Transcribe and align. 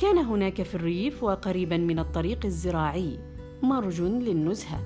كان 0.00 0.18
هناك 0.18 0.62
في 0.62 0.74
الريف 0.74 1.22
وقريبا 1.22 1.76
من 1.76 1.98
الطريق 1.98 2.46
الزراعي 2.46 3.18
مرج 3.62 4.00
للنزهة 4.00 4.80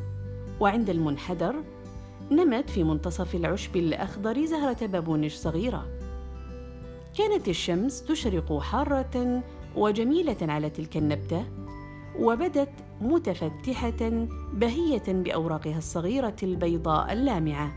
وعند 0.61 0.91
المنحدر 0.91 1.55
نمت 2.31 2.71
في 2.71 2.85
منتصف 2.85 3.35
العشب 3.35 3.77
الأخضر 3.77 4.45
زهرة 4.45 4.87
بابونج 4.87 5.31
صغيرة. 5.31 5.87
كانت 7.19 7.49
الشمس 7.49 8.03
تشرق 8.03 8.59
حارة 8.59 9.43
وجميلة 9.77 10.37
على 10.43 10.71
تلك 10.71 10.97
النبتة 10.97 11.45
وبدت 12.19 12.73
متفتحة 13.01 14.27
بهية 14.53 15.05
بأوراقها 15.09 15.79
الصغيرة 15.79 16.37
البيضاء 16.43 17.13
اللامعة 17.13 17.73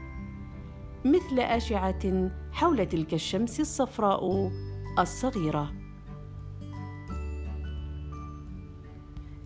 مثل 1.05 1.39
أشعة 1.39 2.31
حول 2.51 2.85
تلك 2.85 3.13
الشمس 3.13 3.59
الصفراء 3.59 4.51
الصغيرة. 4.99 5.76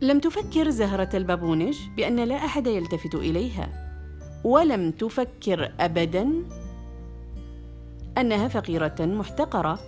لم 0.01 0.19
تفكر 0.19 0.69
زهرة 0.69 1.09
البابونج 1.13 1.77
بأن 1.97 2.19
لا 2.19 2.35
أحد 2.35 2.67
يلتفت 2.67 3.15
إليها 3.15 3.69
ولم 4.43 4.91
تفكر 4.91 5.71
أبداً 5.79 6.33
أنها 8.17 8.47
فقيرة 8.47 8.95
محتقرة 8.99 9.79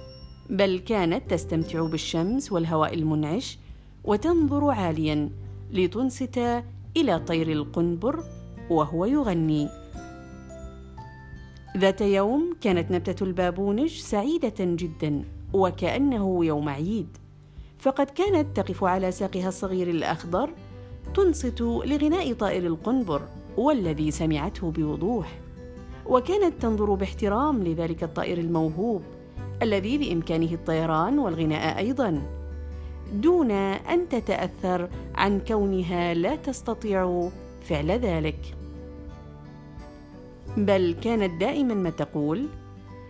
بل 0.49 0.79
كانت 0.79 1.31
تستمتع 1.31 1.81
بالشمس 1.85 2.51
والهواء 2.51 2.93
المنعش 2.93 3.57
وتنظر 4.03 4.69
عاليا 4.69 5.29
لتنصت 5.71 6.63
إلى 6.97 7.19
طير 7.19 7.51
القنبر 7.51 8.23
وهو 8.69 9.05
يغني. 9.05 9.69
ذات 11.77 12.01
يوم 12.01 12.55
كانت 12.61 12.91
نبتة 12.91 13.23
البابونج 13.23 13.89
سعيدة 13.89 14.55
جدا 14.59 15.23
وكأنه 15.53 16.45
يوم 16.45 16.69
عيد. 16.69 17.22
فقد 17.83 18.09
كانت 18.09 18.57
تقف 18.57 18.83
على 18.83 19.11
ساقها 19.11 19.47
الصغير 19.47 19.89
الأخضر 19.89 20.49
تنصت 21.15 21.61
لغناء 21.61 22.33
طائر 22.33 22.65
القنبر 22.65 23.21
والذي 23.57 24.11
سمعته 24.11 24.71
بوضوح. 24.71 25.39
وكانت 26.05 26.61
تنظر 26.61 26.93
باحترام 26.93 27.63
لذلك 27.63 28.03
الطائر 28.03 28.37
الموهوب 28.37 29.01
الذي 29.61 29.97
بإمكانه 29.97 30.53
الطيران 30.53 31.19
والغناء 31.19 31.77
أيضا 31.77 32.21
دون 33.13 33.51
أن 33.51 34.09
تتأثر 34.09 34.89
عن 35.15 35.39
كونها 35.39 36.13
لا 36.13 36.35
تستطيع 36.35 37.29
فعل 37.61 37.91
ذلك. 37.91 38.55
بل 40.57 40.95
كانت 41.01 41.41
دائما 41.41 41.73
ما 41.73 41.89
تقول 41.89 42.47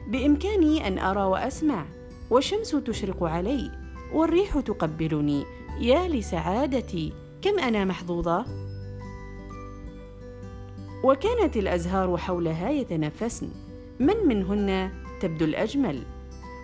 بإمكاني 0.07 0.87
أن 0.87 0.99
أرى 0.99 1.23
وأسمع 1.23 1.85
والشمس 2.29 2.71
تشرق 2.71 3.23
علي. 3.23 3.82
والريح 4.13 4.59
تقبلني. 4.59 5.43
يا 5.79 6.07
لسعادتي 6.07 7.13
كم 7.41 7.59
أنا 7.59 7.85
محظوظة؟ 7.85 8.45
وكانت 11.03 11.57
الأزهار 11.57 12.17
حولها 12.17 12.69
يتنافسن 12.69 13.49
من 13.99 14.15
منهن 14.27 14.91
تبدو 15.21 15.45
الأجمل؟ 15.45 16.03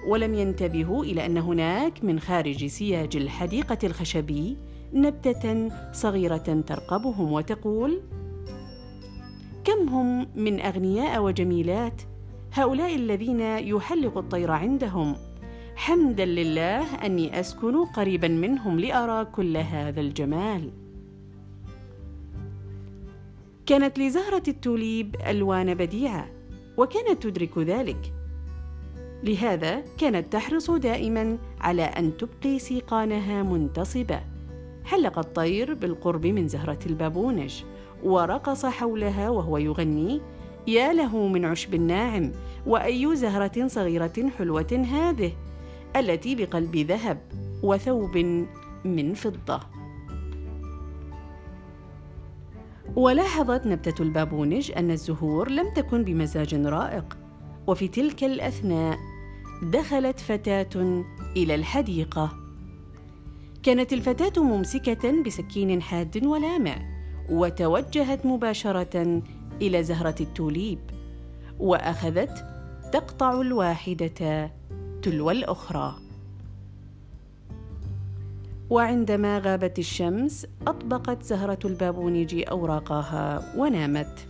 ولم 0.07 0.33
ينتبهوا 0.33 1.03
إلى 1.03 1.25
أن 1.25 1.37
هناك 1.37 2.03
من 2.03 2.19
خارج 2.19 2.65
سياج 2.65 3.15
الحديقة 3.15 3.77
الخشبي 3.83 4.57
نبتة 4.93 5.71
صغيرة 5.91 6.63
ترقبهم 6.67 7.31
وتقول 7.31 8.01
كم 9.63 9.89
هم 9.89 10.27
من 10.35 10.61
أغنياء 10.61 11.23
وجميلات؟ 11.23 12.01
هؤلاء 12.53 12.95
الذين 12.95 13.41
يحلق 13.41 14.17
الطير 14.17 14.51
عندهم. 14.51 15.15
حمدا 15.79 16.25
لله 16.25 16.95
أني 17.05 17.39
أسكن 17.39 17.85
قريبا 17.85 18.27
منهم 18.27 18.79
لأرى 18.79 19.25
كل 19.25 19.57
هذا 19.57 20.01
الجمال. 20.01 20.71
كانت 23.65 23.99
لزهرة 23.99 24.43
التوليب 24.47 25.15
ألوان 25.27 25.73
بديعة 25.75 26.27
وكانت 26.77 27.23
تدرك 27.23 27.57
ذلك. 27.57 28.13
لهذا 29.23 29.83
كانت 29.97 30.33
تحرص 30.33 30.71
دائما 30.71 31.37
على 31.61 31.83
أن 31.83 32.17
تبقي 32.17 32.59
سيقانها 32.59 33.43
منتصبة. 33.43 34.21
حلق 34.85 35.19
الطير 35.19 35.73
بالقرب 35.73 36.25
من 36.25 36.47
زهرة 36.47 36.79
البابونج 36.85 37.63
ورقص 38.03 38.65
حولها 38.65 39.29
وهو 39.29 39.57
يغني 39.57 40.21
يا 40.67 40.93
له 40.93 41.27
من 41.27 41.45
عشب 41.45 41.75
ناعم 41.75 42.31
وأي 42.65 43.15
زهرة 43.15 43.67
صغيرة 43.67 44.29
حلوة 44.37 44.87
هذه؟ 44.91 45.31
التي 45.99 46.35
بقلب 46.35 46.77
ذهب 46.77 47.17
وثوب 47.63 48.17
من 48.85 49.13
فضة. 49.13 49.59
ولاحظت 52.95 53.67
نبتة 53.67 54.03
البابونج 54.03 54.71
أن 54.77 54.91
الزهور 54.91 55.51
لم 55.51 55.73
تكن 55.73 56.03
بمزاج 56.03 56.55
رائق 56.55 57.17
وفي 57.67 57.87
تلك 57.87 58.23
الأثناء 58.23 58.97
دخلت 59.63 60.19
فتاة 60.19 61.03
إلى 61.35 61.55
الحديقة. 61.55 62.31
كانت 63.63 63.93
الفتاة 63.93 64.43
ممسكة 64.43 65.23
بسكين 65.23 65.81
حاد 65.81 66.25
ولامع 66.25 66.75
وتوجهت 67.29 68.25
مباشرة 68.25 69.21
إلى 69.61 69.83
زهرة 69.83 70.15
التوليب 70.21 70.79
وأخذت 71.59 72.45
تقطع 72.93 73.41
الواحدة 73.41 74.51
تلو 75.01 75.31
الأخرى. 75.31 75.95
وعندما 78.69 79.39
غابت 79.39 79.79
الشمس 79.79 80.47
أطبقت 80.67 81.23
زهرة 81.23 81.59
البابونج 81.65 82.43
أوراقها 82.51 83.53
ونامت. 83.57 84.25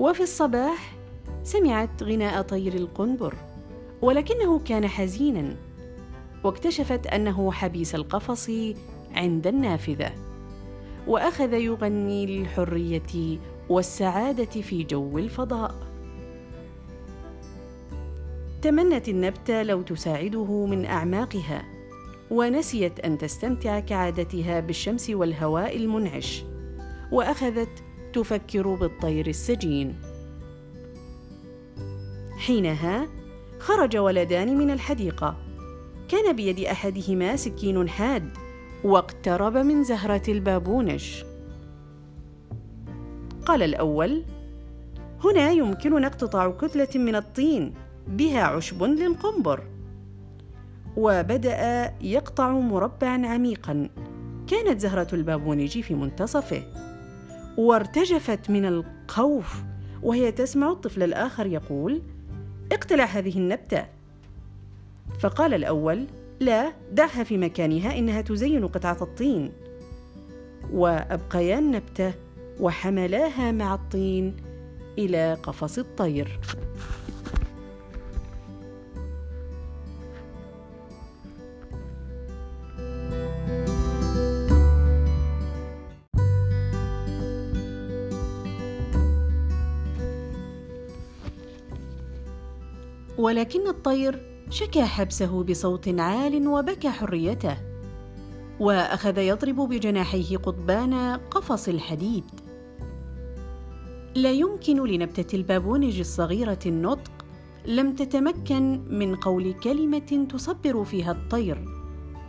وفي 0.00 0.22
الصباح 0.22 0.96
سمعت 1.42 2.02
غناء 2.02 2.42
طير 2.42 2.74
القنبر 2.74 3.34
ولكنه 4.02 4.58
كان 4.58 4.86
حزينا 4.86 5.56
واكتشفت 6.44 7.06
أنه 7.06 7.52
حبيس 7.52 7.94
القفص 7.94 8.50
عند 9.14 9.46
النافذة. 9.46 10.25
وأخذ 11.06 11.52
يغني 11.52 12.26
للحرية 12.26 13.38
والسعادة 13.68 14.60
في 14.60 14.82
جو 14.82 15.18
الفضاء. 15.18 15.74
تمنت 18.62 19.08
النبته 19.08 19.62
لو 19.62 19.82
تساعده 19.82 20.66
من 20.66 20.84
أعماقها 20.84 21.64
ونسيت 22.30 23.00
أن 23.00 23.18
تستمتع 23.18 23.80
كعادتها 23.80 24.60
بالشمس 24.60 25.10
والهواء 25.10 25.76
المنعش 25.76 26.44
وأخذت 27.12 27.82
تفكر 28.12 28.74
بالطير 28.74 29.26
السجين. 29.26 29.94
حينها 32.38 33.08
خرج 33.58 33.96
ولدان 33.96 34.58
من 34.58 34.70
الحديقة 34.70 35.36
كان 36.08 36.36
بيد 36.36 36.60
أحدهما 36.60 37.36
سكين 37.36 37.88
حاد. 37.88 38.45
واقترب 38.86 39.56
من 39.56 39.84
زهرة 39.84 40.22
البابونج 40.28 41.24
قال 43.46 43.62
الأول: 43.62 44.24
هنا 45.24 45.50
يمكننا 45.50 46.06
اقتطاع 46.06 46.50
كتلة 46.50 46.88
من 46.94 47.16
الطين 47.16 47.74
بها 48.08 48.42
عشب 48.42 48.82
للقنبر. 48.82 49.62
وبدأ 50.96 51.92
يقطع 52.00 52.50
مربعا 52.50 53.26
عميقا 53.26 53.88
كانت 54.46 54.80
زهرة 54.80 55.08
البابونج 55.12 55.80
في 55.80 55.94
منتصفه 55.94 56.62
وارتجفت 57.58 58.50
من 58.50 58.64
الخوف 58.66 59.62
وهي 60.02 60.32
تسمع 60.32 60.70
الطفل 60.70 61.02
الآخر 61.02 61.46
يقول: 61.46 62.02
اقتلع 62.72 63.04
هذه 63.04 63.38
النبتة. 63.38 63.86
فقال 65.20 65.54
الأول: 65.54 66.06
لا 66.40 66.72
دعها 66.92 67.24
في 67.24 67.38
مكانها 67.38 67.98
إنها 67.98 68.20
تزين 68.20 68.66
قطعة 68.68 68.98
الطين. 69.02 69.52
وأبقيا 70.72 71.58
النبتة 71.58 72.14
وحملاها 72.60 73.52
مع 73.52 73.74
الطين 73.74 74.36
إلى 74.98 75.34
قفص 75.34 75.78
الطير 75.78 76.40
ولكن 93.18 93.68
الطير 93.68 94.35
شكى 94.50 94.84
حبسه 94.84 95.44
بصوت 95.44 95.88
عال 96.00 96.48
وبكى 96.48 96.90
حريته. 96.90 97.56
وأخذ 98.60 99.18
يضرب 99.18 99.56
بجناحيه 99.56 100.36
قضبان 100.36 100.94
قفص 101.16 101.68
الحديد. 101.68 102.24
لا 104.14 104.30
يمكن 104.30 104.86
لنبتة 104.86 105.36
البابونج 105.36 105.98
الصغيرة 105.98 106.58
النطق 106.66 107.12
لم 107.66 107.94
تتمكن 107.94 108.84
من 108.98 109.16
قول 109.16 109.52
كلمة 109.52 110.26
تصبر 110.30 110.84
فيها 110.84 111.12
الطير 111.12 111.64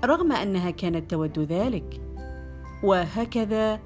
رغم 0.06 0.32
أنها 0.32 0.72
كانت 0.72 1.12
تود 1.12 1.40
ذلك. 1.40 2.02
وهكذا 2.84 3.80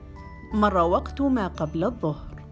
مر 0.53 0.77
وقت 0.77 1.21
ما 1.21 1.47
قبل 1.47 1.83
الظهر. 1.83 2.45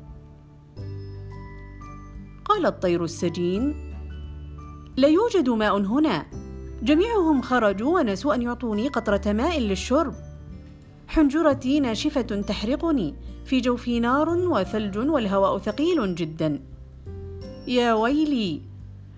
قال 2.46 2.66
الطير 2.66 3.04
السجين 3.04 3.89
لا 5.00 5.08
يوجد 5.08 5.50
ماء 5.50 5.78
هنا. 5.78 6.26
جميعهم 6.84 7.42
خرجوا 7.42 8.00
ونسوا 8.00 8.36
أن 8.36 8.42
يعطوني 8.42 8.88
قطرة 8.88 9.32
ماء 9.32 9.60
للشرب. 9.60 10.14
حنجرتي 11.08 11.80
ناشفة 11.80 12.22
تحرقني. 12.22 13.16
في 13.46 13.62
جوفي 13.62 14.00
نار 14.00 14.30
وثلج 14.30 14.98
والهواء 14.98 15.58
ثقيل 15.58 16.16
جدا. 16.16 16.62
يا 17.68 17.94
ويلي 17.94 18.62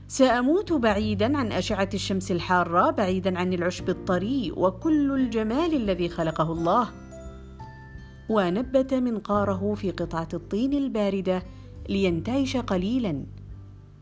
سأموت 0.08 0.74
بعيدا 0.74 1.38
عن 1.38 1.52
أشعة 1.52 1.90
الشمس 1.94 2.32
الحارة 2.32 2.92
بعيدا 2.92 3.40
عن 3.40 3.54
العشب 3.54 3.90
الطري 3.90 4.52
وكل 4.58 5.12
الجمال 5.12 5.74
الذي 5.74 6.10
خلقه 6.10 6.52
الله. 6.52 6.90
ونبت 8.30 8.94
منقاره 8.94 9.74
في 9.74 9.92
قطعة 9.92 10.30
الطين 10.34 10.74
الباردة 10.74 11.44
لينتعش 11.90 12.58
قليلا. 12.58 13.26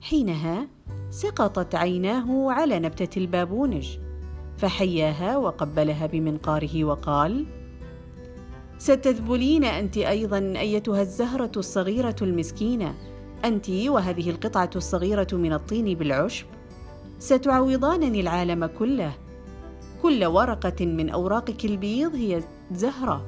حينها 0.01 0.67
سقطت 1.09 1.75
عيناه 1.75 2.51
على 2.51 2.79
نبتة 2.79 3.19
البابونج 3.19 3.97
فحياها 4.57 5.37
وقبلها 5.37 6.05
بمنقاره 6.05 6.83
وقال 6.83 7.45
ستذبلين 8.77 9.63
أنت 9.63 9.97
أيضا 9.97 10.37
أيتها 10.37 11.01
الزهرة 11.01 11.51
الصغيرة 11.57 12.15
المسكينة 12.21 12.95
أنت 13.45 13.69
وهذه 13.69 14.29
القطعة 14.29 14.69
الصغيرة 14.75 15.27
من 15.33 15.53
الطين 15.53 15.97
بالعشب. 15.97 16.45
ستعوضانني 17.19 18.21
العالم 18.21 18.65
كله. 18.65 19.13
كل 20.01 20.25
ورقة 20.25 20.85
من 20.85 21.09
أوراقك 21.09 21.65
البيض 21.65 22.15
هي 22.15 22.43
زهرة 22.71 23.25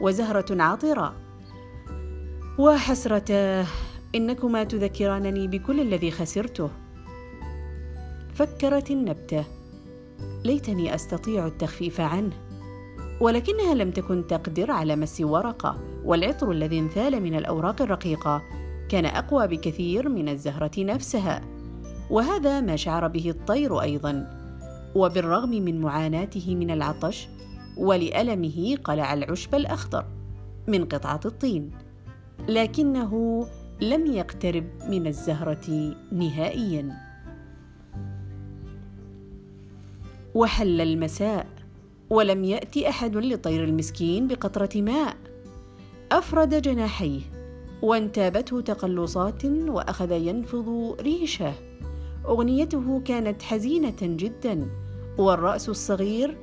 وزهرة 0.00 0.62
عطرة. 0.62 1.14
وحسرتاه 2.58 3.66
إنكما 4.14 4.64
تذكرانني 4.64 5.48
بكل 5.48 5.80
الذي 5.80 6.10
خسرته. 6.10 6.70
فكرت 8.32 8.90
النبتة. 8.90 9.44
ليتني 10.44 10.94
أستطيع 10.94 11.46
التخفيف 11.46 12.00
عنه. 12.00 12.32
ولكنها 13.20 13.74
لم 13.74 13.90
تكن 13.90 14.26
تقدر 14.26 14.70
على 14.70 14.96
مس 14.96 15.20
ورقة 15.20 15.78
والعطر 16.04 16.50
الذي 16.50 16.78
انثال 16.78 17.22
من 17.22 17.34
الأوراق 17.34 17.82
الرقيقة 17.82 18.42
كان 18.88 19.04
أقوى 19.04 19.46
بكثير 19.46 20.08
من 20.08 20.28
الزهرة 20.28 20.70
نفسها. 20.78 21.40
وهذا 22.10 22.60
ما 22.60 22.76
شعر 22.76 23.08
به 23.08 23.30
الطير 23.30 23.82
أيضا. 23.82 24.26
وبالرغم 24.94 25.50
من 25.50 25.80
معاناته 25.80 26.54
من 26.54 26.70
العطش 26.70 27.28
ولألمه 27.76 28.76
قلع 28.84 29.14
العشب 29.14 29.54
الأخضر 29.54 30.04
من 30.68 30.84
قطعة 30.84 31.20
الطين. 31.24 31.70
لكنه 32.48 33.46
لم 33.80 34.06
يقترب 34.06 34.64
من 34.88 35.06
الزهرة 35.06 35.94
نهائيا. 36.12 37.11
وحل 40.34 40.80
المساء 40.80 41.46
ولم 42.10 42.44
يات 42.44 42.76
أحد 42.76 43.16
لطير 43.16 43.64
المسكين 43.64 44.28
بقطرة 44.28 44.70
ماء. 44.76 45.16
أفرد 46.12 46.62
جناحيه 46.62 47.20
وانتابته 47.82 48.60
تقلصات 48.60 49.44
وأخذ 49.44 50.12
ينفض 50.12 50.96
ريشه. 51.00 51.52
أغنيته 52.26 53.00
كانت 53.04 53.42
حزينة 53.42 53.96
جدا 54.02 54.70
والرأس 55.18 55.68
الصغير 55.68 56.36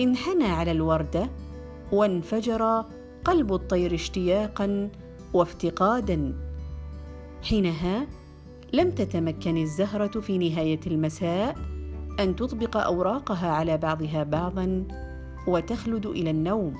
انحنى 0.00 0.44
على 0.44 0.70
الوردة 0.70 1.30
وانفجر 1.92 2.84
قلب 3.24 3.54
الطير 3.54 3.94
اشتياقا 3.94 4.90
وافتقادا. 5.34 6.34
حينها 7.42 8.06
لم 8.72 8.90
تتمكن 8.90 9.56
الزهرة 9.56 10.20
في 10.20 10.38
نهاية 10.38 10.80
المساء 10.86 11.56
أن 12.20 12.36
تطبق 12.36 12.76
أوراقها 12.76 13.48
على 13.50 13.78
بعضها 13.78 14.22
بعضا 14.22 14.84
وتخلد 15.46 16.06
إلى 16.06 16.30
النوم 16.30 16.74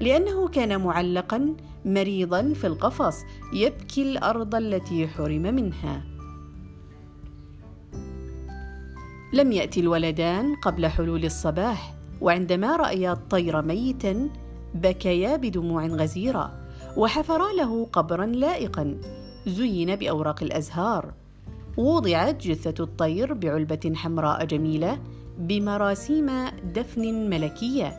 لأنه 0.00 0.48
كان 0.48 0.80
معلقا 0.80 1.56
مريضا 1.84 2.52
في 2.52 2.66
القفص 2.66 3.16
يبكي 3.52 4.02
الأرض 4.02 4.54
التي 4.54 5.08
حرم 5.08 5.42
منها. 5.42 6.02
لم 9.32 9.52
يأتي 9.52 9.80
الولدان 9.80 10.54
قبل 10.54 10.86
حلول 10.86 11.24
الصباح 11.24 11.94
وعندما 12.20 12.76
رأيا 12.76 13.12
الطير 13.12 13.62
ميتا 13.62 14.30
بكيا 14.74 15.36
بدموع 15.36 15.86
غزيرة 15.86 16.52
وحفرا 16.96 17.52
له 17.52 17.84
قبرا 17.92 18.26
لائقا 18.26 19.00
زين 19.46 19.96
بأوراق 19.96 20.42
الأزهار. 20.42 21.21
وضعت 21.76 22.46
جثة 22.46 22.84
الطير 22.84 23.32
بعلبة 23.32 23.92
حمراء 23.94 24.44
جميلة 24.44 24.98
بمراسيم 25.38 26.30
دفن 26.74 27.30
ملكية. 27.30 27.98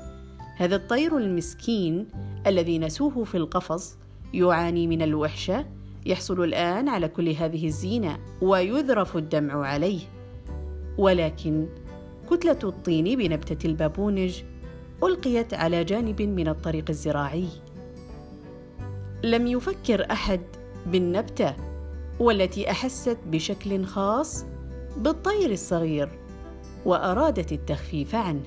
هذا 0.58 0.76
الطير 0.76 1.18
المسكين 1.18 2.08
الذي 2.48 2.80
نسوه 2.80 3.24
في 3.24 3.38
القفص 3.38 3.98
يعاني 4.34 4.88
من 4.88 5.02
الوحشة 5.02 5.66
يحصل 6.06 6.44
الآن 6.44 6.90
على 6.90 7.08
كل 7.08 7.30
هذه 7.30 7.68
الزينة 7.68 8.18
ويذرف 8.42 9.18
الدمع 9.18 9.68
عليه. 9.68 10.02
ولكن 10.98 11.68
كتلة 12.32 12.60
الطين 12.64 13.18
بنبتة 13.18 13.68
البابونج 13.68 14.42
ألقيت 15.04 15.54
على 15.54 15.84
جانب 15.84 16.22
من 16.22 16.48
الطريق 16.48 16.86
الزراعي. 16.90 17.48
لم 19.24 19.48
يفكر 19.48 20.12
أحد 20.12 20.42
بالنبتة. 20.86 21.73
والتي 22.20 22.72
أحست 22.72 23.18
بشكل 23.26 23.86
خاص 23.86 24.46
بالطير 24.98 25.52
الصغير 25.52 26.10
وأرادت 26.86 27.52
التخفيف 27.52 28.16
عنه. 28.16 28.44